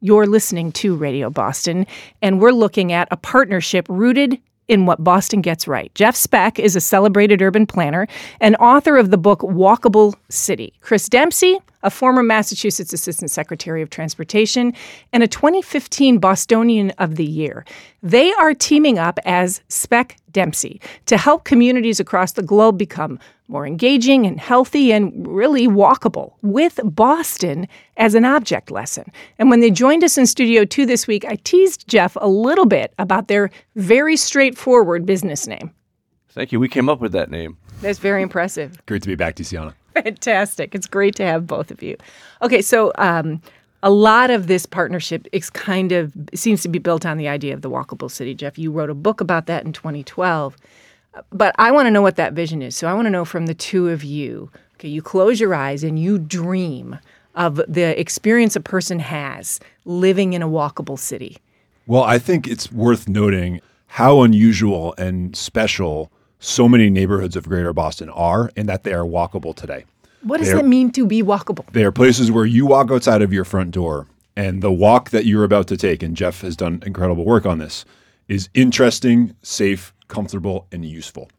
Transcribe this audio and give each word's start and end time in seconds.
You're 0.00 0.28
listening 0.28 0.70
to 0.72 0.94
Radio 0.94 1.28
Boston, 1.28 1.84
and 2.22 2.40
we're 2.40 2.52
looking 2.52 2.92
at 2.92 3.08
a 3.10 3.16
partnership 3.16 3.84
rooted 3.88 4.40
in 4.68 4.86
what 4.86 5.02
Boston 5.02 5.40
gets 5.40 5.66
right. 5.66 5.92
Jeff 5.96 6.14
Speck 6.14 6.60
is 6.60 6.76
a 6.76 6.80
celebrated 6.80 7.42
urban 7.42 7.66
planner 7.66 8.06
and 8.40 8.54
author 8.60 8.96
of 8.96 9.10
the 9.10 9.18
book 9.18 9.40
Walkable 9.40 10.14
City. 10.28 10.72
Chris 10.82 11.08
Dempsey, 11.08 11.58
a 11.82 11.90
former 11.90 12.22
Massachusetts 12.22 12.92
Assistant 12.92 13.30
Secretary 13.30 13.82
of 13.82 13.90
Transportation 13.90 14.72
and 15.12 15.22
a 15.22 15.28
2015 15.28 16.18
Bostonian 16.18 16.90
of 16.98 17.16
the 17.16 17.24
Year. 17.24 17.64
They 18.02 18.32
are 18.34 18.54
teaming 18.54 18.98
up 18.98 19.18
as 19.24 19.60
Speck 19.68 20.16
Dempsey 20.32 20.80
to 21.06 21.16
help 21.16 21.44
communities 21.44 22.00
across 22.00 22.32
the 22.32 22.42
globe 22.42 22.78
become 22.78 23.18
more 23.48 23.66
engaging 23.66 24.26
and 24.26 24.38
healthy 24.38 24.92
and 24.92 25.26
really 25.26 25.66
walkable 25.66 26.34
with 26.42 26.78
Boston 26.84 27.66
as 27.96 28.14
an 28.14 28.24
object 28.24 28.70
lesson. 28.70 29.10
And 29.38 29.48
when 29.48 29.60
they 29.60 29.70
joined 29.70 30.04
us 30.04 30.18
in 30.18 30.26
Studio 30.26 30.64
2 30.64 30.84
this 30.84 31.06
week, 31.06 31.24
I 31.24 31.36
teased 31.36 31.88
Jeff 31.88 32.16
a 32.20 32.28
little 32.28 32.66
bit 32.66 32.92
about 32.98 33.28
their 33.28 33.50
very 33.74 34.16
straightforward 34.16 35.06
business 35.06 35.46
name. 35.46 35.72
Thank 36.28 36.52
you. 36.52 36.60
We 36.60 36.68
came 36.68 36.88
up 36.88 37.00
with 37.00 37.12
that 37.12 37.30
name. 37.30 37.56
That's 37.80 37.98
very 37.98 38.22
impressive. 38.22 38.84
Great 38.86 39.02
to 39.02 39.08
be 39.08 39.14
back, 39.14 39.36
Tiziana. 39.36 39.74
Fantastic. 40.02 40.74
It's 40.74 40.86
great 40.86 41.14
to 41.16 41.24
have 41.24 41.46
both 41.46 41.70
of 41.70 41.82
you. 41.82 41.96
Okay, 42.42 42.62
so 42.62 42.92
um, 42.98 43.40
a 43.82 43.90
lot 43.90 44.30
of 44.30 44.46
this 44.46 44.66
partnership 44.66 45.26
is 45.32 45.50
kind 45.50 45.92
of 45.92 46.12
seems 46.34 46.62
to 46.62 46.68
be 46.68 46.78
built 46.78 47.06
on 47.06 47.16
the 47.16 47.28
idea 47.28 47.54
of 47.54 47.62
the 47.62 47.70
walkable 47.70 48.10
city. 48.10 48.34
Jeff, 48.34 48.58
you 48.58 48.70
wrote 48.70 48.90
a 48.90 48.94
book 48.94 49.20
about 49.20 49.46
that 49.46 49.64
in 49.64 49.72
2012. 49.72 50.56
But 51.30 51.54
I 51.58 51.72
want 51.72 51.86
to 51.86 51.90
know 51.90 52.02
what 52.02 52.16
that 52.16 52.32
vision 52.32 52.62
is. 52.62 52.76
So 52.76 52.86
I 52.86 52.94
want 52.94 53.06
to 53.06 53.10
know 53.10 53.24
from 53.24 53.46
the 53.46 53.54
two 53.54 53.88
of 53.88 54.04
you. 54.04 54.50
Okay, 54.76 54.88
you 54.88 55.02
close 55.02 55.40
your 55.40 55.54
eyes 55.54 55.82
and 55.82 55.98
you 55.98 56.18
dream 56.18 56.98
of 57.34 57.60
the 57.66 57.98
experience 57.98 58.56
a 58.56 58.60
person 58.60 58.98
has 58.98 59.60
living 59.84 60.32
in 60.32 60.42
a 60.42 60.48
walkable 60.48 60.98
city. 60.98 61.38
Well, 61.86 62.02
I 62.02 62.18
think 62.18 62.46
it's 62.46 62.70
worth 62.70 63.08
noting 63.08 63.60
how 63.86 64.22
unusual 64.22 64.94
and 64.98 65.34
special 65.34 66.12
so 66.40 66.68
many 66.68 66.90
neighborhoods 66.90 67.36
of 67.36 67.48
greater 67.48 67.72
Boston 67.72 68.08
are 68.10 68.50
and 68.56 68.68
that 68.68 68.84
they 68.84 68.92
are 68.92 69.04
walkable 69.04 69.54
today. 69.54 69.84
What 70.22 70.38
does 70.38 70.50
it 70.50 70.64
mean 70.64 70.90
to 70.92 71.06
be 71.06 71.22
walkable? 71.22 71.70
They 71.72 71.84
are 71.84 71.92
places 71.92 72.30
where 72.30 72.46
you 72.46 72.66
walk 72.66 72.90
outside 72.90 73.22
of 73.22 73.32
your 73.32 73.44
front 73.44 73.70
door 73.70 74.06
and 74.36 74.62
the 74.62 74.72
walk 74.72 75.10
that 75.10 75.26
you're 75.26 75.44
about 75.44 75.66
to 75.68 75.76
take, 75.76 76.02
and 76.02 76.16
Jeff 76.16 76.42
has 76.42 76.56
done 76.56 76.82
incredible 76.86 77.24
work 77.24 77.46
on 77.46 77.58
this, 77.58 77.84
is 78.28 78.48
interesting, 78.54 79.34
safe, 79.42 79.92
comfortable, 80.08 80.66
and 80.70 80.84
useful. 80.84 81.30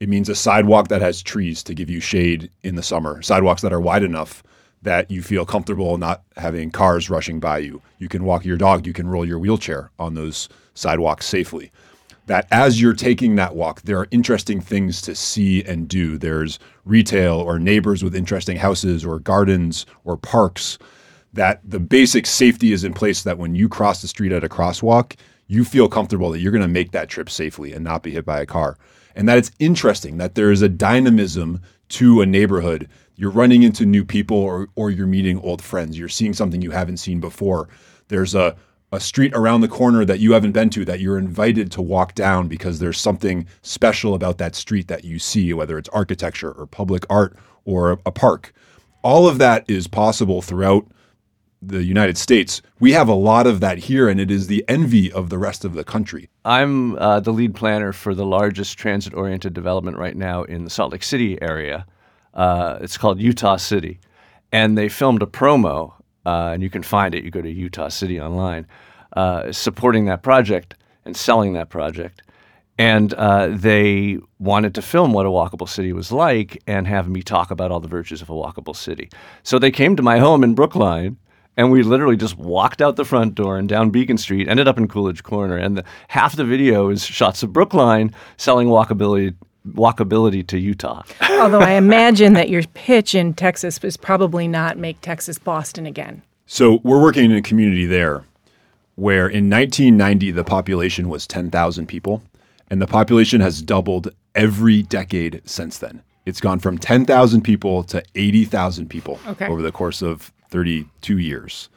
It 0.00 0.08
means 0.08 0.28
a 0.28 0.34
sidewalk 0.34 0.88
that 0.88 1.00
has 1.00 1.22
trees 1.22 1.62
to 1.64 1.74
give 1.74 1.88
you 1.88 2.00
shade 2.00 2.50
in 2.62 2.74
the 2.74 2.82
summer, 2.82 3.22
sidewalks 3.22 3.62
that 3.62 3.72
are 3.72 3.80
wide 3.80 4.02
enough 4.02 4.42
that 4.82 5.10
you 5.10 5.22
feel 5.22 5.46
comfortable 5.46 5.96
not 5.96 6.22
having 6.36 6.70
cars 6.70 7.08
rushing 7.08 7.40
by 7.40 7.58
you. 7.58 7.80
You 7.98 8.08
can 8.08 8.24
walk 8.24 8.44
your 8.44 8.58
dog, 8.58 8.86
you 8.86 8.92
can 8.92 9.08
roll 9.08 9.24
your 9.24 9.38
wheelchair 9.38 9.90
on 9.98 10.14
those 10.14 10.48
sidewalks 10.74 11.26
safely. 11.26 11.72
That 12.26 12.46
as 12.50 12.80
you're 12.80 12.94
taking 12.94 13.36
that 13.36 13.54
walk, 13.54 13.82
there 13.82 13.98
are 13.98 14.08
interesting 14.10 14.60
things 14.60 15.02
to 15.02 15.14
see 15.14 15.62
and 15.62 15.86
do. 15.86 16.16
There's 16.16 16.58
retail 16.84 17.34
or 17.34 17.58
neighbors 17.58 18.02
with 18.02 18.14
interesting 18.14 18.56
houses 18.56 19.04
or 19.04 19.18
gardens 19.18 19.84
or 20.04 20.16
parks. 20.16 20.78
That 21.34 21.60
the 21.68 21.80
basic 21.80 22.26
safety 22.26 22.72
is 22.72 22.84
in 22.84 22.94
place 22.94 23.22
that 23.24 23.38
when 23.38 23.54
you 23.54 23.68
cross 23.68 24.00
the 24.00 24.08
street 24.08 24.32
at 24.32 24.44
a 24.44 24.48
crosswalk, 24.48 25.16
you 25.46 25.64
feel 25.64 25.88
comfortable 25.88 26.30
that 26.30 26.40
you're 26.40 26.52
going 26.52 26.62
to 26.62 26.68
make 26.68 26.92
that 26.92 27.08
trip 27.08 27.28
safely 27.28 27.72
and 27.72 27.84
not 27.84 28.02
be 28.02 28.12
hit 28.12 28.24
by 28.24 28.40
a 28.40 28.46
car. 28.46 28.78
And 29.14 29.28
that 29.28 29.38
it's 29.38 29.50
interesting 29.58 30.16
that 30.18 30.34
there 30.34 30.50
is 30.50 30.62
a 30.62 30.68
dynamism 30.68 31.60
to 31.90 32.20
a 32.20 32.26
neighborhood. 32.26 32.88
You're 33.16 33.30
running 33.30 33.62
into 33.62 33.84
new 33.84 34.04
people 34.04 34.36
or, 34.36 34.68
or 34.74 34.90
you're 34.90 35.06
meeting 35.06 35.38
old 35.40 35.62
friends. 35.62 35.98
You're 35.98 36.08
seeing 36.08 36.32
something 36.32 36.62
you 36.62 36.70
haven't 36.70 36.96
seen 36.96 37.20
before. 37.20 37.68
There's 38.08 38.34
a, 38.34 38.56
a 38.94 39.00
street 39.00 39.32
around 39.34 39.60
the 39.60 39.68
corner 39.68 40.04
that 40.04 40.20
you 40.20 40.32
haven't 40.32 40.52
been 40.52 40.70
to 40.70 40.84
that 40.84 41.00
you're 41.00 41.18
invited 41.18 41.70
to 41.72 41.82
walk 41.82 42.14
down 42.14 42.48
because 42.48 42.78
there's 42.78 43.00
something 43.00 43.46
special 43.62 44.14
about 44.14 44.38
that 44.38 44.54
street 44.54 44.88
that 44.88 45.04
you 45.04 45.18
see, 45.18 45.52
whether 45.52 45.76
it's 45.78 45.88
architecture 45.90 46.52
or 46.52 46.66
public 46.66 47.04
art 47.10 47.36
or 47.64 47.92
a, 48.06 48.12
park. 48.12 48.52
All 49.02 49.28
of 49.28 49.38
that 49.38 49.64
is 49.68 49.86
possible 49.86 50.40
throughout 50.40 50.86
the 51.60 51.82
United 51.82 52.18
States, 52.18 52.62
we 52.78 52.92
have 52.92 53.08
a 53.08 53.14
lot 53.14 53.46
of 53.46 53.60
that 53.60 53.78
here, 53.78 54.08
and 54.08 54.20
it 54.20 54.30
is 54.30 54.46
the 54.46 54.64
envy 54.68 55.10
of 55.10 55.30
the 55.30 55.38
rest 55.38 55.64
of 55.64 55.72
the 55.74 55.84
country. 55.84 56.28
I'm 56.44 56.96
uh, 56.96 57.20
the 57.20 57.32
lead 57.32 57.54
planner 57.54 57.92
for 57.92 58.14
the 58.14 58.26
largest 58.26 58.76
transit 58.78 59.14
oriented 59.14 59.54
development 59.54 59.96
right 59.96 60.16
now 60.16 60.42
in 60.44 60.64
the 60.64 60.70
Salt 60.70 60.92
Lake 60.92 61.02
City 61.02 61.40
area. 61.40 61.86
Uh, 62.34 62.78
it's 62.80 62.98
called 62.98 63.20
Utah 63.20 63.56
City. 63.56 63.98
And 64.52 64.78
they 64.78 64.88
filmed 64.88 65.22
a 65.22 65.26
promo, 65.26 65.94
uh, 66.26 66.50
and 66.52 66.62
you 66.62 66.70
can 66.70 66.82
find 66.82 67.14
it. 67.14 67.24
You 67.24 67.30
go 67.30 67.42
to 67.42 67.50
Utah 67.50 67.88
City 67.88 68.20
online, 68.20 68.66
uh, 69.14 69.52
supporting 69.52 70.06
that 70.06 70.22
project 70.22 70.74
and 71.04 71.16
selling 71.16 71.52
that 71.54 71.68
project. 71.68 72.22
And 72.76 73.14
uh, 73.14 73.48
they 73.52 74.18
wanted 74.40 74.74
to 74.74 74.82
film 74.82 75.12
what 75.12 75.26
a 75.26 75.28
walkable 75.28 75.68
city 75.68 75.92
was 75.92 76.10
like 76.10 76.60
and 76.66 76.88
have 76.88 77.08
me 77.08 77.22
talk 77.22 77.52
about 77.52 77.70
all 77.70 77.78
the 77.78 77.88
virtues 77.88 78.20
of 78.20 78.30
a 78.30 78.32
walkable 78.32 78.74
city. 78.74 79.10
So 79.44 79.58
they 79.58 79.70
came 79.70 79.94
to 79.94 80.02
my 80.02 80.18
home 80.18 80.42
in 80.42 80.54
Brookline 80.54 81.16
and 81.56 81.70
we 81.70 81.82
literally 81.82 82.16
just 82.16 82.36
walked 82.36 82.82
out 82.82 82.96
the 82.96 83.04
front 83.04 83.36
door 83.36 83.56
and 83.56 83.68
down 83.68 83.90
Beacon 83.90 84.18
Street, 84.18 84.48
ended 84.48 84.66
up 84.66 84.76
in 84.76 84.88
Coolidge 84.88 85.22
Corner, 85.22 85.56
and 85.56 85.78
the, 85.78 85.84
half 86.08 86.34
the 86.34 86.44
video 86.44 86.90
is 86.90 87.04
shots 87.04 87.44
of 87.44 87.52
Brookline 87.52 88.12
selling 88.36 88.68
walkability 88.68 89.36
walkability 89.68 90.46
to 90.46 90.58
Utah. 90.58 91.02
Although 91.30 91.60
I 91.60 91.72
imagine 91.72 92.34
that 92.34 92.48
your 92.50 92.62
pitch 92.74 93.14
in 93.14 93.34
Texas 93.34 93.82
was 93.82 93.96
probably 93.96 94.46
not 94.46 94.78
make 94.78 95.00
Texas 95.00 95.38
Boston 95.38 95.86
again. 95.86 96.22
So 96.46 96.80
we're 96.82 97.00
working 97.00 97.24
in 97.24 97.32
a 97.36 97.42
community 97.42 97.86
there 97.86 98.24
where 98.96 99.26
in 99.26 99.50
1990 99.50 100.30
the 100.30 100.44
population 100.44 101.08
was 101.08 101.26
10,000 101.26 101.86
people, 101.86 102.22
and 102.70 102.80
the 102.80 102.86
population 102.86 103.40
has 103.40 103.62
doubled 103.62 104.08
every 104.34 104.82
decade 104.82 105.42
since 105.44 105.78
then. 105.78 106.02
It's 106.26 106.40
gone 106.40 106.58
from 106.58 106.78
10,000 106.78 107.42
people 107.42 107.82
to 107.84 108.02
80,000 108.14 108.88
people 108.88 109.18
okay. 109.26 109.46
over 109.46 109.62
the 109.62 109.72
course 109.72 110.00
of 110.00 110.32
32 110.50 111.18
years. 111.18 111.68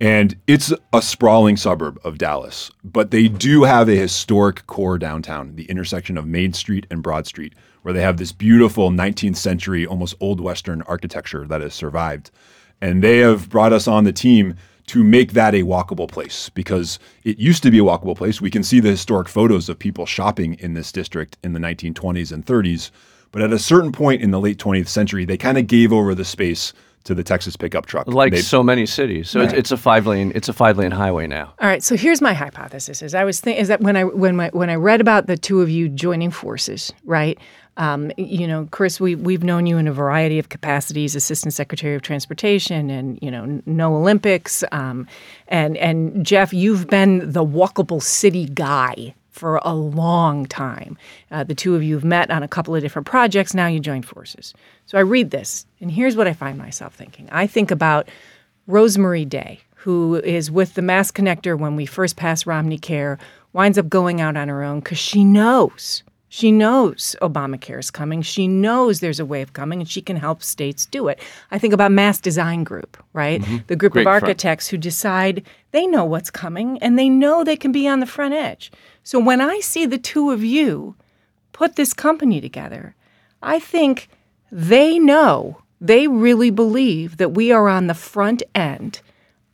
And 0.00 0.36
it's 0.46 0.72
a 0.94 1.02
sprawling 1.02 1.58
suburb 1.58 2.00
of 2.04 2.16
Dallas, 2.16 2.70
but 2.82 3.10
they 3.10 3.28
do 3.28 3.64
have 3.64 3.86
a 3.86 3.94
historic 3.94 4.66
core 4.66 4.96
downtown, 4.96 5.56
the 5.56 5.66
intersection 5.66 6.16
of 6.16 6.26
Main 6.26 6.54
Street 6.54 6.86
and 6.90 7.02
Broad 7.02 7.26
Street, 7.26 7.54
where 7.82 7.92
they 7.92 8.00
have 8.00 8.16
this 8.16 8.32
beautiful 8.32 8.90
19th 8.90 9.36
century, 9.36 9.86
almost 9.86 10.14
old 10.18 10.40
Western 10.40 10.80
architecture 10.82 11.46
that 11.46 11.60
has 11.60 11.74
survived. 11.74 12.30
And 12.80 13.04
they 13.04 13.18
have 13.18 13.50
brought 13.50 13.74
us 13.74 13.86
on 13.86 14.04
the 14.04 14.12
team 14.12 14.56
to 14.86 15.04
make 15.04 15.34
that 15.34 15.54
a 15.54 15.62
walkable 15.62 16.08
place 16.08 16.48
because 16.48 16.98
it 17.22 17.38
used 17.38 17.62
to 17.62 17.70
be 17.70 17.78
a 17.78 17.84
walkable 17.84 18.16
place. 18.16 18.40
We 18.40 18.50
can 18.50 18.62
see 18.62 18.80
the 18.80 18.90
historic 18.90 19.28
photos 19.28 19.68
of 19.68 19.78
people 19.78 20.06
shopping 20.06 20.54
in 20.54 20.72
this 20.72 20.90
district 20.90 21.36
in 21.44 21.52
the 21.52 21.60
1920s 21.60 22.32
and 22.32 22.44
30s. 22.44 22.90
But 23.32 23.42
at 23.42 23.52
a 23.52 23.58
certain 23.58 23.92
point 23.92 24.22
in 24.22 24.30
the 24.30 24.40
late 24.40 24.58
20th 24.58 24.88
century, 24.88 25.24
they 25.24 25.36
kind 25.36 25.58
of 25.58 25.66
gave 25.66 25.92
over 25.92 26.14
the 26.14 26.24
space 26.24 26.72
to 27.04 27.14
the 27.14 27.22
Texas 27.22 27.56
pickup 27.56 27.86
truck. 27.86 28.06
Like 28.06 28.32
they, 28.32 28.42
so 28.42 28.62
many 28.62 28.86
cities. 28.86 29.30
So 29.30 29.40
right. 29.40 29.48
it's, 29.48 29.58
it's, 29.58 29.70
a 29.72 29.76
five 29.76 30.06
lane 30.06 30.32
it's 30.34 30.48
a 30.48 30.52
five 30.52 30.76
lane 30.76 30.90
highway 30.90 31.26
now. 31.26 31.52
All 31.60 31.68
right. 31.68 31.82
So 31.82 31.96
here's 31.96 32.20
my 32.20 32.34
hypothesis: 32.34 33.02
is 33.02 33.14
I 33.14 33.24
was 33.24 33.40
think 33.40 33.58
is 33.58 33.68
that 33.68 33.80
when 33.80 33.96
I 33.96 34.04
when 34.04 34.36
my 34.36 34.50
when 34.52 34.68
I 34.68 34.74
read 34.74 35.00
about 35.00 35.26
the 35.26 35.36
two 35.36 35.62
of 35.62 35.70
you 35.70 35.88
joining 35.88 36.30
forces, 36.30 36.92
right? 37.04 37.38
Um, 37.76 38.12
you 38.18 38.46
know, 38.46 38.68
Chris, 38.70 39.00
we 39.00 39.14
we've 39.14 39.42
known 39.42 39.66
you 39.66 39.78
in 39.78 39.88
a 39.88 39.92
variety 39.92 40.38
of 40.38 40.50
capacities: 40.50 41.16
Assistant 41.16 41.54
Secretary 41.54 41.94
of 41.94 42.02
Transportation, 42.02 42.90
and 42.90 43.18
you 43.22 43.30
know, 43.30 43.62
No 43.64 43.96
Olympics, 43.96 44.62
um, 44.70 45.06
and 45.48 45.76
and 45.78 46.24
Jeff, 46.26 46.52
you've 46.52 46.88
been 46.88 47.32
the 47.32 47.44
walkable 47.44 48.02
city 48.02 48.46
guy 48.46 49.14
for 49.30 49.60
a 49.62 49.74
long 49.74 50.46
time. 50.46 50.98
Uh, 51.30 51.44
the 51.44 51.54
two 51.54 51.74
of 51.74 51.82
you 51.82 51.94
have 51.94 52.04
met 52.04 52.30
on 52.30 52.42
a 52.42 52.48
couple 52.48 52.74
of 52.74 52.82
different 52.82 53.06
projects. 53.06 53.54
Now 53.54 53.66
you 53.66 53.80
join 53.80 54.02
forces. 54.02 54.54
So 54.86 54.98
I 54.98 55.02
read 55.02 55.30
this, 55.30 55.66
and 55.80 55.90
here's 55.90 56.16
what 56.16 56.26
I 56.26 56.32
find 56.32 56.58
myself 56.58 56.94
thinking. 56.94 57.28
I 57.30 57.46
think 57.46 57.70
about 57.70 58.08
Rosemary 58.66 59.24
Day, 59.24 59.60
who 59.74 60.16
is 60.16 60.50
with 60.50 60.74
the 60.74 60.82
Mass 60.82 61.10
Connector 61.10 61.58
when 61.58 61.76
we 61.76 61.86
first 61.86 62.16
pass 62.16 62.46
Romney 62.46 62.78
Care, 62.78 63.18
winds 63.52 63.78
up 63.78 63.88
going 63.88 64.20
out 64.20 64.36
on 64.36 64.48
her 64.48 64.62
own 64.62 64.80
because 64.80 64.98
she 64.98 65.24
knows. 65.24 66.02
She 66.32 66.52
knows 66.52 67.16
Obamacare 67.20 67.80
is 67.80 67.90
coming. 67.90 68.22
She 68.22 68.46
knows 68.46 69.00
there's 69.00 69.18
a 69.18 69.24
wave 69.24 69.52
coming 69.52 69.80
and 69.80 69.88
she 69.88 70.00
can 70.00 70.14
help 70.14 70.44
states 70.44 70.86
do 70.86 71.08
it. 71.08 71.18
I 71.50 71.58
think 71.58 71.74
about 71.74 71.90
Mass 71.90 72.20
Design 72.20 72.62
Group, 72.62 72.96
right? 73.12 73.40
Mm-hmm. 73.40 73.56
The 73.66 73.74
group 73.74 73.94
Great 73.94 74.02
of 74.02 74.06
architects 74.06 74.68
front. 74.68 74.84
who 74.84 74.88
decide 74.88 75.44
they 75.72 75.88
know 75.88 76.04
what's 76.04 76.30
coming 76.30 76.78
and 76.78 76.96
they 76.96 77.08
know 77.08 77.42
they 77.42 77.56
can 77.56 77.72
be 77.72 77.88
on 77.88 77.98
the 77.98 78.06
front 78.06 78.32
edge. 78.32 78.70
So 79.02 79.18
when 79.18 79.40
I 79.40 79.60
see 79.60 79.86
the 79.86 79.98
two 79.98 80.30
of 80.30 80.44
you 80.44 80.94
put 81.52 81.76
this 81.76 81.92
company 81.92 82.40
together, 82.40 82.94
I 83.42 83.58
think 83.58 84.08
they 84.52 84.98
know, 84.98 85.62
they 85.80 86.06
really 86.08 86.50
believe 86.50 87.16
that 87.16 87.32
we 87.32 87.52
are 87.52 87.68
on 87.68 87.86
the 87.86 87.94
front 87.94 88.42
end 88.54 89.00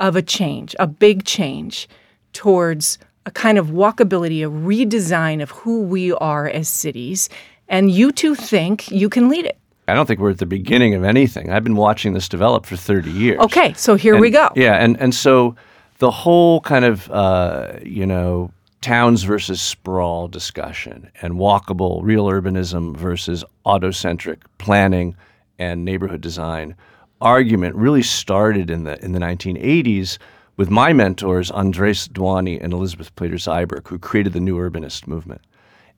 of 0.00 0.16
a 0.16 0.22
change, 0.22 0.74
a 0.78 0.86
big 0.86 1.24
change 1.24 1.88
towards 2.32 2.98
a 3.24 3.30
kind 3.30 3.58
of 3.58 3.68
walkability, 3.68 4.44
a 4.44 4.50
redesign 4.50 5.42
of 5.42 5.50
who 5.50 5.82
we 5.82 6.12
are 6.12 6.48
as 6.48 6.68
cities. 6.68 7.28
And 7.68 7.90
you 7.90 8.12
two 8.12 8.34
think 8.34 8.90
you 8.90 9.08
can 9.08 9.28
lead 9.28 9.46
it. 9.46 9.58
I 9.88 9.94
don't 9.94 10.06
think 10.06 10.20
we're 10.20 10.30
at 10.30 10.38
the 10.38 10.46
beginning 10.46 10.94
of 10.94 11.04
anything. 11.04 11.50
I've 11.50 11.64
been 11.64 11.76
watching 11.76 12.12
this 12.12 12.28
develop 12.28 12.66
for 12.66 12.76
30 12.76 13.10
years. 13.10 13.40
Okay, 13.40 13.72
so 13.74 13.94
here 13.94 14.14
and, 14.14 14.20
we 14.20 14.30
go. 14.30 14.50
Yeah, 14.56 14.74
and, 14.74 15.00
and 15.00 15.14
so 15.14 15.54
the 15.98 16.10
whole 16.10 16.60
kind 16.60 16.84
of 16.84 17.10
uh, 17.10 17.72
you 17.82 18.04
know 18.04 18.50
towns 18.86 19.24
versus 19.24 19.60
sprawl 19.60 20.28
discussion 20.28 21.10
and 21.20 21.34
walkable 21.34 21.98
real 22.04 22.26
urbanism 22.26 22.96
versus 22.96 23.44
autocentric 23.66 24.42
planning 24.58 25.16
and 25.58 25.84
neighborhood 25.84 26.20
design 26.20 26.72
argument 27.20 27.74
really 27.74 28.00
started 28.00 28.70
in 28.70 28.84
the 28.84 29.04
in 29.04 29.10
the 29.10 29.18
1980s 29.18 30.18
with 30.56 30.70
my 30.70 30.92
mentors 30.92 31.50
Andres 31.50 32.06
Duany 32.06 32.62
and 32.62 32.72
Elizabeth 32.72 33.12
Plater 33.16 33.34
Zyberk, 33.34 33.88
who 33.88 33.98
created 33.98 34.34
the 34.34 34.38
New 34.38 34.56
Urbanist 34.56 35.08
movement. 35.08 35.40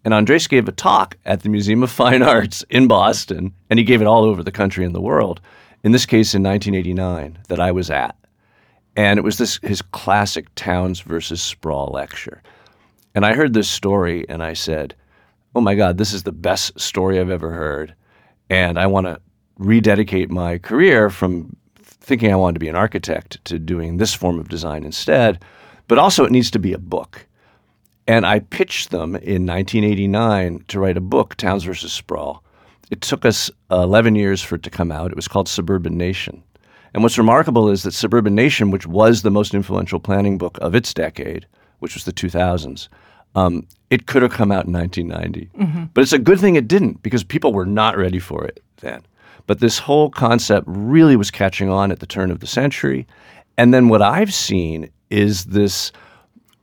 And 0.03 0.15
Andres 0.15 0.47
gave 0.47 0.67
a 0.67 0.73
talk 0.73 1.19
at 1.27 1.43
the 1.43 1.51
Museum 1.51 1.83
of 1.83 1.91
Fine 1.91 2.23
Arts 2.23 2.65
in 2.71 2.89
Boston, 2.89 3.53
and 3.69 3.79
he 3.79 3.85
gave 3.85 4.01
it 4.01 4.07
all 4.07 4.25
over 4.25 4.43
the 4.43 4.51
country 4.51 4.87
and 4.87 4.95
the 4.95 5.03
world. 5.03 5.43
In 5.85 5.93
this 5.93 6.07
case, 6.07 6.35
in 6.35 6.43
1989, 6.43 7.41
that 7.49 7.61
I 7.61 7.71
was 7.71 7.91
at, 7.91 8.17
and 8.97 9.19
it 9.19 9.25
was 9.25 9.37
this 9.37 9.61
his 9.63 9.83
classic 9.83 10.47
towns 10.55 11.01
versus 11.01 11.43
sprawl 11.43 11.91
lecture. 11.93 12.43
And 13.19 13.27
I 13.27 13.35
heard 13.35 13.53
this 13.53 13.69
story, 13.69 14.25
and 14.29 14.45
I 14.45 14.53
said, 14.53 14.95
"Oh 15.53 15.61
my 15.61 15.75
God, 15.75 15.99
this 15.99 16.13
is 16.13 16.23
the 16.23 16.31
best 16.31 16.79
story 16.79 17.19
I've 17.19 17.33
ever 17.33 17.51
heard," 17.51 17.93
and 18.49 18.79
I 18.79 18.87
want 18.87 19.09
to 19.09 19.19
rededicate 19.59 20.31
my 20.31 20.59
career 20.59 21.11
from 21.11 21.57
thinking 21.75 22.33
I 22.33 22.37
wanted 22.37 22.55
to 22.55 22.61
be 22.61 22.69
an 22.69 22.77
architect 22.77 23.45
to 23.47 23.59
doing 23.59 23.97
this 23.97 24.15
form 24.15 24.39
of 24.39 24.49
design 24.49 24.85
instead. 24.85 25.43
But 25.89 25.99
also, 25.99 26.25
it 26.25 26.31
needs 26.31 26.49
to 26.53 26.61
be 26.61 26.73
a 26.73 26.79
book. 26.79 27.27
And 28.07 28.25
I 28.25 28.39
pitched 28.39 28.91
them 28.93 29.17
in 29.17 29.45
1989 29.45 30.63
to 30.69 30.79
write 30.79 30.97
a 30.97 31.01
book, 31.01 31.35
Towns 31.35 31.65
versus 31.65 31.93
Sprawl. 31.93 32.45
It 32.89 33.01
took 33.01 33.25
us 33.25 33.51
11 33.69 34.15
years 34.15 34.43
for 34.43 34.55
it 34.55 34.63
to 34.63 34.71
come 34.71 34.93
out. 34.93 35.11
It 35.11 35.17
was 35.17 35.27
called 35.27 35.49
Suburban 35.49 35.99
Nation. 35.99 36.45
And 36.95 37.03
what's 37.03 37.19
remarkable 37.19 37.69
is 37.69 37.83
that 37.83 37.95
Suburban 37.95 38.37
Nation, 38.37 38.71
which 38.71 38.87
was 38.87 39.23
the 39.23 39.33
most 39.33 39.55
influential 39.55 39.99
planning 39.99 40.39
book 40.39 40.57
of 40.61 40.77
its 40.77 40.95
decade, 40.95 41.47
which 41.81 41.95
was 41.95 42.05
the 42.05 42.13
2000s, 42.13 42.89
um, 43.35 43.67
it 43.91 44.07
could 44.07 44.23
have 44.23 44.33
come 44.33 44.53
out 44.53 44.67
in 44.67 44.73
1990. 44.73 45.51
Mm-hmm. 45.59 45.85
But 45.95 46.03
it's 46.03 46.13
a 46.13 46.19
good 46.19 46.41
thing 46.41 46.57
it 46.57 46.69
didn't 46.69 47.03
because 47.03 47.25
people 47.25 47.53
were 47.53 47.67
not 47.67 47.97
ready 47.97 48.19
for 48.19 48.45
it 48.45 48.63
then. 48.79 49.03
But 49.47 49.61
this 49.61 49.79
whole 49.79 50.11
concept 50.11 50.67
really 50.69 51.17
was 51.17 51.31
catching 51.31 51.71
on 51.71 51.91
at 51.91 52.01
the 52.01 52.07
turn 52.07 52.31
of 52.31 52.41
the 52.41 52.47
century. 52.47 53.07
And 53.57 53.73
then 53.73 53.89
what 53.89 54.03
I've 54.03 54.35
seen 54.35 54.91
is 55.11 55.47
this 55.47 55.91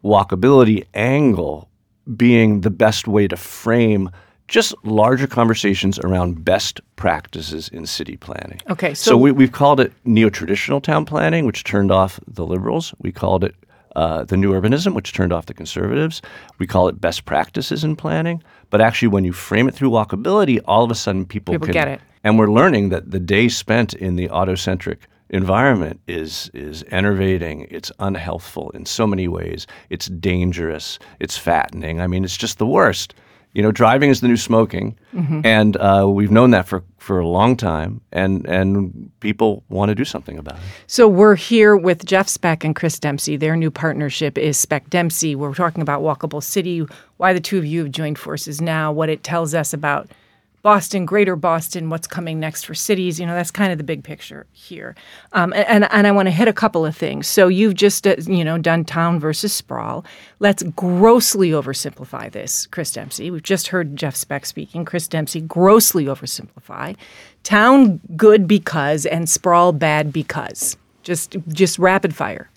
walkability 0.03 0.85
angle 0.94 1.67
being 2.15 2.62
the 2.62 2.69
best 2.69 3.07
way 3.07 3.27
to 3.27 3.35
frame 3.35 4.11
just 4.47 4.75
larger 4.83 5.25
conversations 5.25 5.97
around 6.00 6.45
best 6.45 6.79
practices 6.95 7.68
in 7.69 7.88
city 7.88 8.15
planning. 8.15 8.61
Okay, 8.69 8.94
so, 8.94 9.11
so 9.11 9.18
we, 9.18 9.31
we've 9.31 9.51
called 9.51 9.79
it 9.79 9.91
neo-traditional 10.03 10.81
town 10.81 11.06
planning, 11.06 11.47
which 11.47 11.63
turned 11.63 11.91
off 11.91 12.19
the 12.27 12.45
liberals. 12.45 12.94
We 13.00 13.11
called 13.11 13.44
it 13.44 13.56
uh, 13.95 14.24
the 14.24 14.38
new 14.38 14.53
urbanism, 14.53 14.94
which 14.94 15.13
turned 15.13 15.33
off 15.33 15.45
the 15.45 15.53
conservatives. 15.53 16.21
We 16.59 16.68
call 16.68 16.88
it 16.88 17.00
best 17.00 17.25
practices 17.25 17.83
in 17.83 17.95
planning. 17.95 18.44
But 18.69 18.81
actually, 18.81 19.09
when 19.09 19.24
you 19.24 19.33
frame 19.33 19.68
it 19.68 19.74
through 19.74 19.92
walkability, 19.92 20.59
all 20.65 20.83
of 20.83 20.92
a 20.92 20.95
sudden 20.95 21.25
people, 21.25 21.53
people 21.53 21.68
can, 21.68 21.74
get 21.74 21.88
it. 21.88 22.01
And 22.24 22.39
we're 22.39 22.51
learning 22.51 22.89
that 22.89 23.12
the 23.12 23.19
day 23.19 23.47
spent 23.47 23.94
in 23.94 24.15
the 24.15 24.27
autocentric 24.30 24.97
environment 25.30 26.00
is 26.07 26.50
is 26.53 26.83
enervating. 26.92 27.68
It's 27.69 27.92
unhealthful 28.00 28.74
in 28.75 28.86
so 28.86 29.07
many 29.07 29.27
ways. 29.27 29.68
It's 29.89 30.07
dangerous. 30.07 31.00
It's 31.19 31.38
fattening. 31.38 32.01
I 32.01 32.07
mean, 32.07 32.24
it's 32.24 32.38
just 32.38 32.57
the 32.57 32.65
worst. 32.65 33.13
You 33.56 33.63
know, 33.63 33.72
driving 33.72 34.10
is 34.10 34.19
the 34.19 34.28
new 34.28 34.36
smoking, 34.36 34.98
mm-hmm. 35.13 35.40
and 35.46 35.78
uh, 35.78 36.06
we've 36.10 36.30
known 36.30 36.52
that 36.52 36.68
for, 36.68 36.84
for 36.98 37.19
a 37.19 37.28
long 37.28 37.56
time, 37.56 38.02
and 38.12 38.46
and 38.48 39.10
people 39.22 39.63
want 39.69 39.88
to 39.88 39.96
do 39.96 40.04
something 40.04 40.38
about 40.38 40.57
it. 40.57 40.62
So 40.88 41.07
we're 41.07 41.36
here 41.36 41.78
with 41.78 42.04
Jeff 42.04 42.28
Speck 42.28 42.66
and 42.66 42.75
Chris 42.75 43.00
Dempsey. 43.00 43.38
Their 43.38 43.56
new 43.56 43.72
partnership 43.72 44.38
is 44.38 44.57
Speck 44.57 44.90
Dempsey. 44.90 45.36
We're 45.36 45.54
talking 45.54 45.81
about 45.81 46.02
Walkable 46.02 46.44
City, 46.44 46.86
why 47.16 47.31
the 47.31 47.40
two 47.40 47.57
of 47.57 47.66
you 47.66 47.84
have 47.84 47.92
joined 47.92 48.19
forces 48.19 48.60
now, 48.60 48.92
what 48.92 49.07
it 49.07 49.24
tells 49.24 49.56
us 49.56 49.74
about 49.74 50.12
Boston, 50.65 51.06
Greater 51.06 51.35
Boston, 51.35 51.91
what's 51.91 52.07
coming 52.07 52.39
next 52.39 52.63
for 52.63 52.73
cities. 52.73 53.19
You 53.19 53.27
know, 53.27 53.35
that's 53.35 53.51
kind 53.51 53.71
of 53.71 53.77
the 53.77 53.83
big 53.83 54.03
picture 54.03 54.47
here. 54.51 54.95
Um, 55.31 55.53
and, 55.53 55.88
and 55.91 56.07
I 56.07 56.12
want 56.12 56.25
to 56.25 56.31
hit 56.31 56.47
a 56.47 56.53
couple 56.53 56.88
of 56.88 56.97
things. 56.97 57.27
So 57.27 57.47
you've 57.47 57.75
just, 57.75 58.07
uh, 58.07 58.15
you 58.25 58.44
know, 58.44 58.57
done 58.57 58.83
town 58.83 59.19
versus 59.19 59.53
sprawl. 59.53 60.03
Let's 60.39 60.63
grossly 60.63 61.51
oversimplify 61.51 62.31
this, 62.31 62.65
Chris 62.65 62.91
Dempsey. 62.91 63.29
We've 63.29 63.44
just 63.44 63.67
heard 63.67 63.95
Jeff 63.95 64.15
Speck 64.15 64.44
speaking. 64.47 64.85
Chris 64.85 65.07
Dempsey, 65.07 65.39
grossly 65.39 66.06
oversimplify. 66.06 66.95
Town 67.44 68.00
good 68.15 68.47
because 68.47 69.06
and 69.06 69.29
sprawl 69.29 69.71
bad 69.71 70.11
because. 70.11 70.77
Just, 71.03 71.35
just 71.50 71.77
rapid 71.77 72.15
fire. 72.15 72.50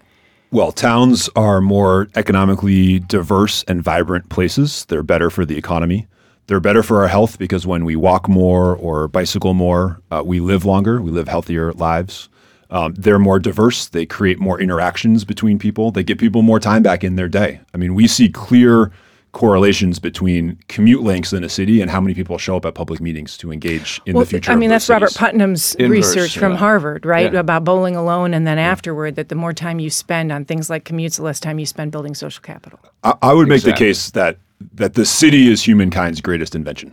Well, 0.50 0.72
towns 0.72 1.28
are 1.36 1.60
more 1.60 2.08
economically 2.14 3.00
diverse 3.00 3.64
and 3.64 3.82
vibrant 3.82 4.30
places. 4.30 4.86
They're 4.86 5.02
better 5.02 5.28
for 5.28 5.44
the 5.44 5.58
economy. 5.58 6.06
They're 6.48 6.60
better 6.60 6.82
for 6.82 7.02
our 7.02 7.08
health 7.08 7.38
because 7.38 7.66
when 7.66 7.84
we 7.84 7.94
walk 7.94 8.26
more 8.26 8.74
or 8.74 9.06
bicycle 9.06 9.52
more, 9.52 10.00
uh, 10.10 10.22
we 10.24 10.40
live 10.40 10.64
longer, 10.64 11.00
we 11.00 11.10
live 11.10 11.28
healthier 11.28 11.72
lives. 11.74 12.30
Um, 12.70 12.94
they're 12.94 13.18
more 13.18 13.38
diverse. 13.38 13.88
They 13.88 14.06
create 14.06 14.38
more 14.38 14.58
interactions 14.58 15.24
between 15.24 15.58
people. 15.58 15.90
They 15.90 16.02
give 16.02 16.18
people 16.18 16.40
more 16.42 16.58
time 16.58 16.82
back 16.82 17.04
in 17.04 17.16
their 17.16 17.28
day. 17.28 17.60
I 17.74 17.76
mean, 17.76 17.94
we 17.94 18.06
see 18.06 18.30
clear 18.30 18.92
correlations 19.32 19.98
between 19.98 20.58
commute 20.68 21.02
lengths 21.02 21.34
in 21.34 21.44
a 21.44 21.48
city 21.50 21.82
and 21.82 21.90
how 21.90 22.00
many 22.00 22.14
people 22.14 22.38
show 22.38 22.56
up 22.56 22.64
at 22.64 22.74
public 22.74 23.00
meetings 23.00 23.36
to 23.36 23.52
engage 23.52 24.00
in 24.06 24.14
well, 24.14 24.24
the 24.24 24.30
future. 24.30 24.50
I 24.50 24.56
mean, 24.56 24.70
that's 24.70 24.86
cities. 24.86 25.02
Robert 25.02 25.14
Putnam's 25.14 25.74
Inverse, 25.74 25.96
research 25.96 26.34
yeah. 26.34 26.40
from 26.40 26.54
Harvard, 26.54 27.04
right? 27.04 27.32
Yeah. 27.32 27.40
About 27.40 27.64
bowling 27.64 27.94
alone, 27.94 28.32
and 28.32 28.46
then 28.46 28.58
afterward, 28.58 29.16
that 29.16 29.28
the 29.28 29.34
more 29.34 29.52
time 29.52 29.80
you 29.80 29.90
spend 29.90 30.32
on 30.32 30.46
things 30.46 30.70
like 30.70 30.84
commutes, 30.84 31.16
the 31.16 31.24
less 31.24 31.40
time 31.40 31.58
you 31.58 31.66
spend 31.66 31.92
building 31.92 32.14
social 32.14 32.42
capital. 32.42 32.80
I, 33.04 33.14
I 33.20 33.34
would 33.34 33.48
make 33.48 33.62
the 33.62 33.74
case 33.74 34.10
that 34.12 34.38
that 34.74 34.94
the 34.94 35.04
city 35.04 35.48
is 35.48 35.62
humankind's 35.62 36.20
greatest 36.20 36.54
invention. 36.54 36.92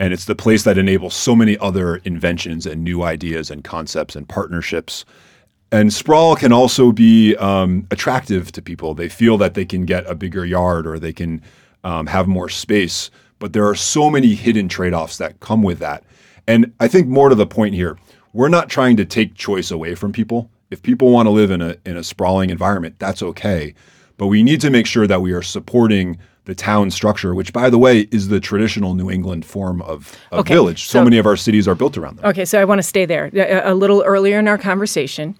And 0.00 0.12
it's 0.12 0.24
the 0.24 0.34
place 0.34 0.64
that 0.64 0.78
enables 0.78 1.14
so 1.14 1.36
many 1.36 1.56
other 1.58 1.96
inventions 1.98 2.66
and 2.66 2.82
new 2.82 3.02
ideas 3.02 3.50
and 3.50 3.62
concepts 3.62 4.16
and 4.16 4.28
partnerships. 4.28 5.04
And 5.70 5.92
sprawl 5.92 6.36
can 6.36 6.52
also 6.52 6.92
be 6.92 7.36
um, 7.36 7.86
attractive 7.90 8.52
to 8.52 8.62
people. 8.62 8.94
They 8.94 9.08
feel 9.08 9.38
that 9.38 9.54
they 9.54 9.64
can 9.64 9.84
get 9.84 10.08
a 10.08 10.14
bigger 10.14 10.44
yard 10.44 10.86
or 10.86 10.98
they 10.98 11.12
can 11.12 11.42
um, 11.84 12.06
have 12.06 12.26
more 12.26 12.48
space. 12.48 13.10
But 13.38 13.52
there 13.52 13.66
are 13.68 13.74
so 13.74 14.10
many 14.10 14.34
hidden 14.34 14.68
trade 14.68 14.94
offs 14.94 15.18
that 15.18 15.40
come 15.40 15.62
with 15.62 15.78
that. 15.78 16.04
And 16.46 16.72
I 16.80 16.88
think 16.88 17.06
more 17.06 17.28
to 17.28 17.34
the 17.34 17.46
point 17.46 17.74
here, 17.74 17.96
we're 18.32 18.48
not 18.48 18.68
trying 18.68 18.96
to 18.96 19.04
take 19.04 19.34
choice 19.34 19.70
away 19.70 19.94
from 19.94 20.12
people. 20.12 20.50
If 20.70 20.82
people 20.82 21.10
want 21.10 21.26
to 21.26 21.30
live 21.30 21.50
in 21.50 21.62
a, 21.62 21.76
in 21.86 21.96
a 21.96 22.02
sprawling 22.02 22.50
environment, 22.50 22.96
that's 22.98 23.22
okay. 23.22 23.74
But 24.16 24.26
we 24.26 24.42
need 24.42 24.60
to 24.60 24.70
make 24.70 24.86
sure 24.86 25.06
that 25.06 25.22
we 25.22 25.32
are 25.32 25.42
supporting 25.42 26.18
the 26.46 26.54
town 26.54 26.90
structure, 26.90 27.34
which, 27.34 27.52
by 27.52 27.70
the 27.70 27.78
way, 27.78 28.00
is 28.10 28.28
the 28.28 28.38
traditional 28.40 28.94
New 28.94 29.10
England 29.10 29.44
form 29.44 29.80
of, 29.82 30.16
of 30.30 30.40
Okay, 30.40 30.54
village. 30.54 30.84
So, 30.86 30.98
so- 31.00 31.04
many 31.04 31.18
of 31.18 31.26
our 31.26 31.36
cities 31.36 31.66
are 31.66 31.74
built 31.74 31.96
around 31.96 32.16
them. 32.18 32.26
Okay, 32.26 32.44
so 32.44 32.60
I 32.60 32.64
want 32.64 32.78
to 32.78 32.82
stay 32.82 33.06
there. 33.06 33.30
A, 33.34 33.72
a 33.72 33.74
little 33.74 34.02
earlier 34.04 34.38
in 34.38 34.46
our 34.48 34.58
conversation, 34.58 35.38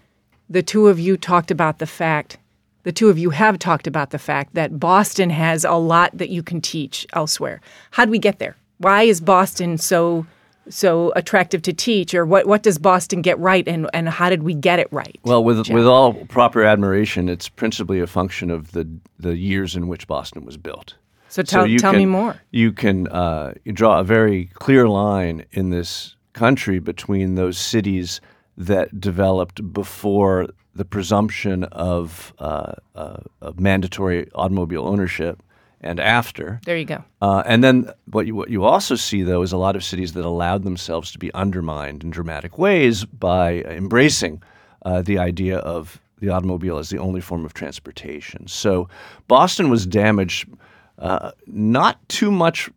the 0.49 0.63
two 0.63 0.89
of 0.89 0.99
you 0.99 1.17
talked 1.17 1.51
about 1.51 1.79
the 1.79 1.87
fact, 1.87 2.39
the 2.85 2.93
two 2.93 3.09
of 3.09 3.19
you 3.19 3.31
have 3.31 3.59
talked 3.59 3.87
about 3.87 4.11
the 4.11 4.19
fact 4.19 4.55
that 4.55 4.79
Boston 4.81 5.31
has 5.31 5.65
a 5.65 5.73
lot 5.75 6.11
that 6.17 6.31
you 6.31 6.43
can 6.43 6.61
teach 6.61 7.07
elsewhere. 7.13 7.61
How 7.93 8.05
do 8.05 8.11
we 8.11 8.19
get 8.19 8.39
there? 8.39 8.57
Why 8.79 9.03
is 9.03 9.21
Boston 9.21 9.79
so 9.79 10.27
so 10.68 11.12
attractive 11.16 11.62
to 11.62 11.73
teach, 11.73 12.14
or 12.14 12.25
what 12.25 12.47
what 12.47 12.62
does 12.62 12.78
Boston 12.78 13.23
get 13.23 13.38
right, 13.38 13.66
and 13.66 13.88
and 13.92 14.09
how 14.09 14.30
did 14.30 14.42
we 14.42 14.54
get 14.54 14.78
it 14.78 14.88
right? 14.90 15.18
Well, 15.25 15.42
with 15.44 15.68
with 15.68 15.87
all 15.87 16.14
proper 16.26 16.62
admiration, 16.62 17.28
it's 17.28 17.49
principally 17.49 18.00
a 18.00 18.06
function 18.06 18.50
of 18.50 18.73
the 18.73 18.88
the 19.18 19.37
years 19.37 19.76
in 19.76 19.88
which 19.88 20.06
Boston 20.06 20.44
was 20.44 20.56
built. 20.56 20.94
So 21.28 21.42
tell 21.42 21.66
you 21.66 21.78
tell 21.78 21.92
can, 21.92 21.99
me 21.99 22.06
more. 22.06 22.40
You 22.50 22.73
can 22.73 23.09
uh, 23.09 23.54
you 23.64 23.73
draw 23.73 24.00
a 24.00 24.04
very 24.04 24.47
clear 24.54 24.88
line 24.88 25.44
in 25.52 25.71
this 25.71 26.16
country 26.33 26.78
between 26.78 27.35
those 27.35 27.59
cities 27.59 28.21
that 28.56 29.00
developed 29.00 29.73
before 29.73 30.49
the 30.75 30.85
presumption 30.85 31.64
of, 31.64 32.35
uh, 32.38 32.75
uh, 32.94 33.18
of 33.40 33.61
mandatory 33.61 34.28
automobile 34.35 34.87
ownership 34.87 35.42
and 35.85 36.00
after. 36.00 36.61
There 36.64 36.76
you 36.76 36.85
go. 36.85 37.05
Uh, 37.21 37.43
and 37.47 37.62
then 37.62 37.91
what 38.11 38.26
you, 38.26 38.35
what 38.35 38.50
you 38.50 38.64
also 38.64 38.97
see, 38.97 39.23
though, 39.23 39.43
is 39.43 39.53
a 39.53 39.57
lot 39.57 39.76
of 39.76 39.85
cities 39.85 40.14
that 40.14 40.25
allowed 40.25 40.64
themselves 40.64 41.12
to 41.12 41.19
be 41.19 41.33
undermined 41.35 42.03
in 42.03 42.11
dramatic 42.11 42.59
ways 42.59 43.05
by 43.05 43.61
embracing 43.62 44.43
uh, 44.85 45.03
the 45.03 45.19
idea 45.19 45.59
of 45.59 46.00
the 46.19 46.31
automobile 46.31 46.79
as 46.79 46.88
the 46.88 46.99
only 46.99 47.21
form 47.21 47.45
of 47.45 47.55
transportation. 47.55 48.47
So 48.49 48.88
Boston 49.29 49.69
was 49.69 49.87
damaged 49.87 50.49
uh, 50.99 51.33
not 51.47 52.09
too 52.09 52.31
much 52.31 52.71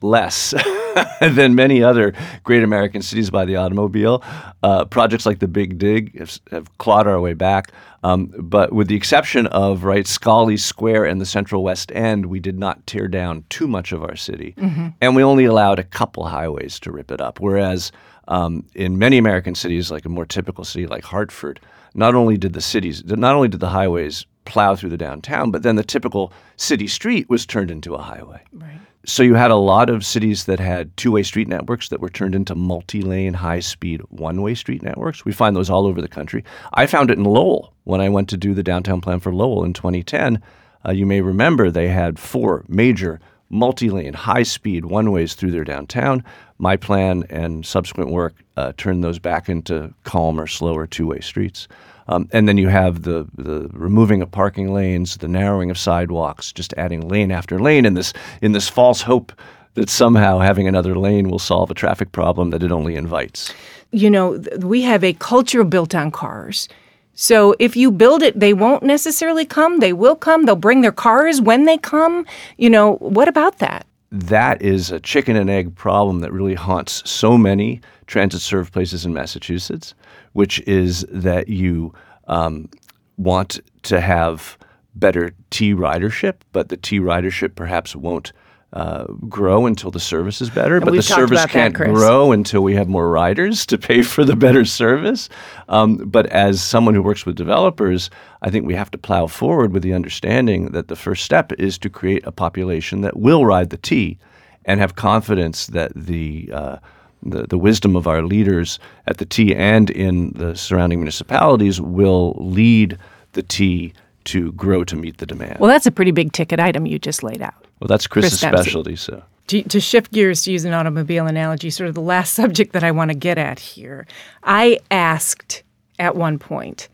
less 0.00 0.54
than 1.20 1.54
many 1.54 1.82
other 1.82 2.12
great 2.42 2.62
American 2.62 3.02
cities 3.02 3.30
by 3.30 3.44
the 3.44 3.56
automobile. 3.56 4.22
Uh, 4.62 4.84
projects 4.84 5.26
like 5.26 5.38
the 5.38 5.48
Big 5.48 5.78
Dig 5.78 6.18
have, 6.18 6.38
have 6.50 6.78
clawed 6.78 7.06
our 7.06 7.20
way 7.20 7.34
back. 7.34 7.72
Um, 8.02 8.32
but 8.38 8.72
with 8.72 8.88
the 8.88 8.96
exception 8.96 9.46
of 9.46 9.84
right 9.84 10.04
Scollay 10.04 10.58
Square 10.58 11.06
and 11.06 11.20
the 11.20 11.26
Central 11.26 11.62
West 11.62 11.90
End, 11.92 12.26
we 12.26 12.38
did 12.38 12.58
not 12.58 12.86
tear 12.86 13.08
down 13.08 13.44
too 13.48 13.66
much 13.66 13.92
of 13.92 14.02
our 14.02 14.14
city, 14.14 14.54
and 15.00 15.16
we 15.16 15.22
only 15.22 15.46
allowed 15.46 15.78
a 15.78 15.84
couple 15.84 16.26
highways 16.26 16.78
to 16.80 16.92
rip 16.92 17.10
it 17.10 17.20
up. 17.22 17.40
Whereas 17.40 17.92
um, 18.28 18.66
in 18.74 18.98
many 18.98 19.16
American 19.16 19.54
cities, 19.54 19.90
like 19.90 20.04
a 20.04 20.10
more 20.10 20.26
typical 20.26 20.64
city 20.64 20.86
like 20.86 21.04
Hartford, 21.04 21.60
not 21.94 22.14
only 22.14 22.36
did 22.36 22.52
the 22.52 22.60
cities, 22.60 23.02
not 23.06 23.34
only 23.34 23.48
did 23.48 23.60
the 23.60 23.70
highways 23.70 24.26
plow 24.44 24.74
through 24.74 24.90
the 24.90 24.96
downtown. 24.96 25.50
But 25.50 25.62
then 25.62 25.76
the 25.76 25.84
typical 25.84 26.32
city 26.56 26.86
street 26.86 27.28
was 27.28 27.46
turned 27.46 27.70
into 27.70 27.94
a 27.94 28.02
highway. 28.02 28.42
Right. 28.52 28.80
So 29.06 29.22
you 29.22 29.34
had 29.34 29.50
a 29.50 29.56
lot 29.56 29.90
of 29.90 30.04
cities 30.04 30.46
that 30.46 30.58
had 30.58 30.96
two-way 30.96 31.24
street 31.24 31.46
networks 31.46 31.90
that 31.90 32.00
were 32.00 32.08
turned 32.08 32.34
into 32.34 32.54
multi-lane, 32.54 33.34
high-speed, 33.34 34.00
one-way 34.08 34.54
street 34.54 34.82
networks. 34.82 35.26
We 35.26 35.32
find 35.32 35.54
those 35.54 35.68
all 35.68 35.86
over 35.86 36.00
the 36.00 36.08
country. 36.08 36.42
I 36.72 36.86
found 36.86 37.10
it 37.10 37.18
in 37.18 37.24
Lowell 37.24 37.74
when 37.84 38.00
I 38.00 38.08
went 38.08 38.30
to 38.30 38.38
do 38.38 38.54
the 38.54 38.62
downtown 38.62 39.02
plan 39.02 39.20
for 39.20 39.34
Lowell 39.34 39.62
in 39.62 39.74
2010. 39.74 40.42
Uh, 40.86 40.92
you 40.92 41.04
may 41.04 41.20
remember 41.20 41.70
they 41.70 41.88
had 41.88 42.18
four 42.18 42.64
major 42.66 43.20
multi-lane, 43.50 44.14
high-speed 44.14 44.86
one-ways 44.86 45.34
through 45.34 45.50
their 45.50 45.64
downtown. 45.64 46.24
My 46.56 46.76
plan 46.76 47.24
and 47.28 47.64
subsequent 47.66 48.10
work 48.10 48.34
uh, 48.56 48.72
turned 48.78 49.04
those 49.04 49.18
back 49.18 49.50
into 49.50 49.92
calmer, 50.04 50.46
slower 50.46 50.86
two-way 50.86 51.20
streets. 51.20 51.68
Um, 52.08 52.28
and 52.32 52.46
then 52.46 52.58
you 52.58 52.68
have 52.68 53.02
the, 53.02 53.26
the 53.36 53.68
removing 53.72 54.20
of 54.22 54.30
parking 54.30 54.72
lanes, 54.74 55.16
the 55.16 55.28
narrowing 55.28 55.70
of 55.70 55.78
sidewalks, 55.78 56.52
just 56.52 56.74
adding 56.74 57.08
lane 57.08 57.30
after 57.30 57.58
lane 57.58 57.86
in 57.86 57.94
this 57.94 58.12
in 58.42 58.52
this 58.52 58.68
false 58.68 59.02
hope 59.02 59.32
that 59.74 59.90
somehow 59.90 60.38
having 60.38 60.68
another 60.68 60.96
lane 60.96 61.28
will 61.28 61.38
solve 61.38 61.70
a 61.70 61.74
traffic 61.74 62.12
problem 62.12 62.50
that 62.50 62.62
it 62.62 62.70
only 62.70 62.94
invites. 62.94 63.52
You 63.90 64.10
know, 64.10 64.38
th- 64.38 64.58
we 64.62 64.82
have 64.82 65.02
a 65.02 65.12
culture 65.14 65.64
built 65.64 65.94
on 65.94 66.10
cars. 66.10 66.68
So 67.14 67.54
if 67.58 67.76
you 67.76 67.90
build 67.90 68.22
it, 68.22 68.38
they 68.38 68.52
won't 68.52 68.82
necessarily 68.82 69.44
come. 69.44 69.78
They 69.78 69.92
will 69.92 70.16
come. 70.16 70.44
They'll 70.44 70.56
bring 70.56 70.80
their 70.80 70.92
cars 70.92 71.40
when 71.40 71.64
they 71.64 71.78
come. 71.78 72.26
You 72.56 72.70
know, 72.70 72.96
what 72.96 73.28
about 73.28 73.58
that? 73.58 73.86
That 74.10 74.62
is 74.62 74.90
a 74.90 75.00
chicken 75.00 75.36
and 75.36 75.50
egg 75.50 75.74
problem 75.74 76.20
that 76.20 76.32
really 76.32 76.54
haunts 76.54 77.08
so 77.08 77.36
many 77.38 77.80
transit 78.06 78.40
served 78.40 78.72
places 78.72 79.04
in 79.04 79.12
Massachusetts, 79.12 79.94
which 80.32 80.60
is 80.60 81.06
that 81.10 81.48
you 81.48 81.92
um, 82.28 82.68
want 83.16 83.60
to 83.82 84.00
have 84.00 84.58
better 84.94 85.32
T 85.50 85.74
ridership, 85.74 86.36
but 86.52 86.68
the 86.68 86.76
T 86.76 87.00
ridership 87.00 87.54
perhaps 87.54 87.96
won't 87.96 88.32
uh, 88.74 89.04
grow 89.28 89.66
until 89.66 89.92
the 89.92 90.00
service 90.00 90.40
is 90.40 90.50
better. 90.50 90.80
but 90.80 90.92
the 90.92 91.02
service 91.02 91.46
can't 91.46 91.76
Chris. 91.76 91.92
grow 91.92 92.32
until 92.32 92.60
we 92.60 92.74
have 92.74 92.88
more 92.88 93.08
riders 93.08 93.64
to 93.66 93.78
pay 93.78 94.02
for 94.02 94.24
the 94.24 94.34
better 94.34 94.64
service. 94.64 95.28
Um, 95.68 95.98
but 95.98 96.26
as 96.26 96.60
someone 96.60 96.94
who 96.94 97.02
works 97.02 97.24
with 97.24 97.36
developers, 97.36 98.10
I 98.42 98.50
think 98.50 98.66
we 98.66 98.74
have 98.74 98.90
to 98.90 98.98
plow 98.98 99.28
forward 99.28 99.72
with 99.72 99.84
the 99.84 99.94
understanding 99.94 100.72
that 100.72 100.88
the 100.88 100.96
first 100.96 101.24
step 101.24 101.52
is 101.52 101.78
to 101.78 101.88
create 101.88 102.26
a 102.26 102.32
population 102.32 103.02
that 103.02 103.16
will 103.16 103.46
ride 103.46 103.70
the 103.70 103.76
T 103.76 104.18
and 104.64 104.80
have 104.80 104.96
confidence 104.96 105.68
that 105.68 105.92
the 105.94 106.50
uh, 106.52 106.78
the, 107.24 107.46
the 107.46 107.58
wisdom 107.58 107.96
of 107.96 108.06
our 108.06 108.22
leaders 108.22 108.78
at 109.06 109.18
the 109.18 109.24
T 109.26 109.54
and 109.54 109.90
in 109.90 110.32
the 110.32 110.54
surrounding 110.54 110.98
municipalities 111.00 111.80
will 111.80 112.34
lead 112.38 112.98
the 113.32 113.42
T 113.42 113.92
to 114.24 114.52
grow 114.52 114.84
to 114.84 114.96
meet 114.96 115.18
the 115.18 115.26
demand. 115.26 115.58
Well, 115.60 115.68
that's 115.68 115.86
a 115.86 115.90
pretty 115.90 116.10
big 116.10 116.32
ticket 116.32 116.58
item 116.58 116.86
you 116.86 116.98
just 116.98 117.22
laid 117.22 117.42
out. 117.42 117.66
Well, 117.80 117.88
that's 117.88 118.06
Chris's 118.06 118.40
Chris 118.40 118.40
specialty. 118.40 118.96
So 118.96 119.22
To, 119.48 119.62
to 119.62 119.80
shift 119.80 120.12
gears 120.12 120.42
to 120.42 120.52
use 120.52 120.64
an 120.64 120.72
automobile 120.72 121.26
analogy, 121.26 121.70
sort 121.70 121.88
of 121.88 121.94
the 121.94 122.00
last 122.00 122.34
subject 122.40 122.72
that 122.72 122.84
I 122.84 122.90
want 122.90 123.10
to 123.10 123.16
get 123.16 123.38
at 123.38 123.58
here. 123.58 124.06
I 124.42 124.78
asked 124.90 125.62
at 125.98 126.16
one 126.16 126.38
point, 126.38 126.88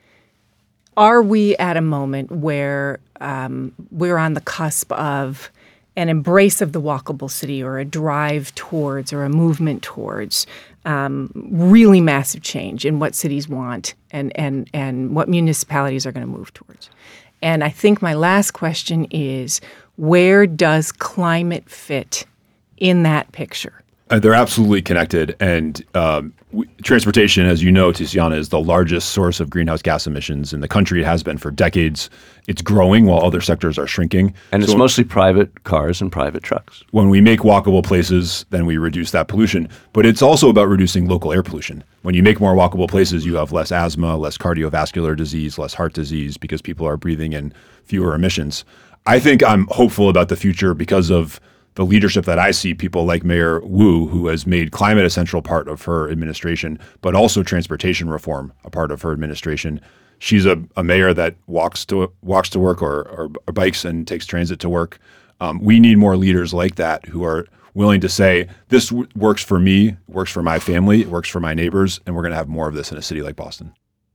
are 0.96 1.22
we 1.22 1.56
at 1.56 1.76
a 1.76 1.80
moment 1.80 2.30
where 2.30 2.98
um, 3.20 3.72
we're 3.90 4.18
on 4.18 4.34
the 4.34 4.40
cusp 4.40 4.92
of 4.92 5.50
an 6.00 6.08
embrace 6.08 6.62
of 6.62 6.72
the 6.72 6.80
walkable 6.80 7.30
city 7.30 7.62
or 7.62 7.78
a 7.78 7.84
drive 7.84 8.54
towards 8.54 9.12
or 9.12 9.22
a 9.22 9.28
movement 9.28 9.82
towards 9.82 10.46
um, 10.86 11.30
really 11.34 12.00
massive 12.00 12.42
change 12.42 12.86
in 12.86 12.98
what 12.98 13.14
cities 13.14 13.46
want 13.46 13.92
and, 14.10 14.32
and, 14.34 14.70
and 14.72 15.14
what 15.14 15.28
municipalities 15.28 16.06
are 16.06 16.12
going 16.12 16.26
to 16.26 16.32
move 16.32 16.54
towards? 16.54 16.88
And 17.42 17.62
I 17.62 17.68
think 17.68 18.00
my 18.00 18.14
last 18.14 18.52
question 18.52 19.04
is 19.10 19.60
where 19.96 20.46
does 20.46 20.90
climate 20.90 21.68
fit 21.68 22.24
in 22.78 23.02
that 23.02 23.30
picture? 23.32 23.79
Uh, 24.10 24.18
they're 24.18 24.34
absolutely 24.34 24.82
connected. 24.82 25.36
And 25.38 25.84
um, 25.94 26.32
w- 26.50 26.68
transportation, 26.82 27.46
as 27.46 27.62
you 27.62 27.70
know, 27.70 27.92
Tiziana, 27.92 28.36
is 28.36 28.48
the 28.48 28.58
largest 28.60 29.10
source 29.10 29.38
of 29.38 29.50
greenhouse 29.50 29.82
gas 29.82 30.04
emissions 30.06 30.52
in 30.52 30.60
the 30.60 30.66
country. 30.66 31.00
It 31.00 31.04
has 31.06 31.22
been 31.22 31.38
for 31.38 31.52
decades. 31.52 32.10
It's 32.48 32.60
growing 32.60 33.06
while 33.06 33.24
other 33.24 33.40
sectors 33.40 33.78
are 33.78 33.86
shrinking. 33.86 34.34
and 34.50 34.64
it's 34.64 34.72
So 34.72 34.76
mostly 34.78 35.04
private 35.04 35.62
cars 35.62 36.00
and 36.00 36.10
private 36.10 36.42
trucks. 36.42 36.82
when 36.90 37.08
we 37.08 37.20
make 37.20 37.40
walkable 37.40 37.84
places, 37.84 38.44
then 38.50 38.66
we 38.66 38.78
reduce 38.78 39.12
that 39.12 39.28
pollution. 39.28 39.68
But 39.92 40.06
it's 40.06 40.22
also 40.22 40.48
about 40.48 40.66
reducing 40.68 41.06
local 41.06 41.32
air 41.32 41.44
pollution. 41.44 41.84
When 42.02 42.16
you 42.16 42.22
make 42.24 42.40
more 42.40 42.56
walkable 42.56 42.88
places, 42.88 43.24
you 43.24 43.36
have 43.36 43.52
less 43.52 43.70
asthma, 43.70 44.16
less 44.16 44.36
cardiovascular 44.36 45.16
disease, 45.16 45.56
less 45.56 45.74
heart 45.74 45.92
disease 45.92 46.36
because 46.36 46.60
people 46.60 46.84
are 46.86 46.96
breathing 46.96 47.32
in 47.32 47.52
fewer 47.84 48.14
emissions. 48.16 48.64
I 49.06 49.20
think 49.20 49.44
I'm 49.44 49.68
hopeful 49.68 50.08
about 50.08 50.28
the 50.30 50.36
future 50.36 50.74
because 50.74 51.10
of 51.10 51.38
the 51.74 51.84
leadership 51.84 52.24
that 52.24 52.38
I 52.38 52.50
see, 52.50 52.74
people 52.74 53.04
like 53.04 53.24
Mayor 53.24 53.60
Wu, 53.60 54.06
who 54.08 54.26
has 54.26 54.46
made 54.46 54.72
climate 54.72 55.04
a 55.04 55.10
central 55.10 55.42
part 55.42 55.68
of 55.68 55.82
her 55.84 56.10
administration, 56.10 56.78
but 57.00 57.14
also 57.14 57.42
transportation 57.42 58.10
reform 58.10 58.52
a 58.64 58.70
part 58.70 58.90
of 58.90 59.02
her 59.02 59.12
administration. 59.12 59.80
She's 60.18 60.46
a, 60.46 60.62
a 60.76 60.84
mayor 60.84 61.14
that 61.14 61.36
walks 61.46 61.84
to 61.86 62.12
walks 62.22 62.50
to 62.50 62.58
work 62.58 62.82
or, 62.82 63.08
or, 63.08 63.30
or 63.46 63.52
bikes 63.52 63.84
and 63.84 64.06
takes 64.06 64.26
transit 64.26 64.58
to 64.60 64.68
work. 64.68 64.98
Um, 65.40 65.60
we 65.60 65.80
need 65.80 65.96
more 65.96 66.16
leaders 66.16 66.52
like 66.52 66.74
that 66.74 67.06
who 67.06 67.24
are 67.24 67.46
willing 67.72 68.00
to 68.02 68.08
say, 68.08 68.48
"This 68.68 68.90
w- 68.90 69.08
works 69.16 69.42
for 69.42 69.58
me, 69.58 69.96
works 70.08 70.30
for 70.30 70.42
my 70.42 70.58
family, 70.58 71.06
works 71.06 71.28
for 71.28 71.40
my 71.40 71.54
neighbors," 71.54 72.00
and 72.04 72.14
we're 72.14 72.22
going 72.22 72.32
to 72.32 72.36
have 72.36 72.48
more 72.48 72.68
of 72.68 72.74
this 72.74 72.92
in 72.92 72.98
a 72.98 73.02
city 73.02 73.22
like 73.22 73.36
Boston. 73.36 73.72